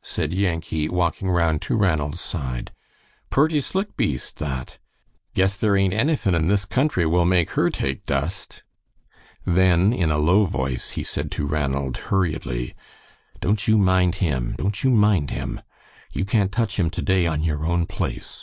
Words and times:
said 0.00 0.32
Yankee, 0.32 0.88
walking 0.88 1.28
round 1.30 1.60
to 1.60 1.76
Ranald's 1.76 2.18
side. 2.18 2.72
"Purty 3.28 3.60
slick 3.60 3.98
beast, 3.98 4.38
that. 4.38 4.78
Guess 5.34 5.58
there 5.58 5.76
ain't 5.76 5.92
anythin' 5.92 6.34
in 6.34 6.48
this 6.48 6.64
country 6.64 7.04
will 7.04 7.26
make 7.26 7.50
her 7.50 7.68
take 7.68 8.06
dust." 8.06 8.62
Then 9.44 9.92
in 9.92 10.10
a 10.10 10.16
low 10.16 10.46
voice 10.46 10.92
he 10.96 11.02
said 11.04 11.30
to 11.32 11.44
Ranald, 11.44 11.98
hurriedly, 12.08 12.74
"Don't 13.40 13.68
you 13.68 13.76
mind 13.76 14.14
him; 14.24 14.54
don't 14.56 14.82
you 14.82 14.88
mind 14.90 15.30
him. 15.32 15.60
You 16.14 16.24
can't 16.24 16.50
touch 16.50 16.78
him 16.80 16.88
to 16.88 17.02
day, 17.02 17.26
on 17.26 17.44
your 17.44 17.66
own 17.66 17.84
place. 17.84 18.32